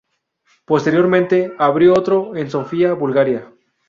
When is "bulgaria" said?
2.95-3.53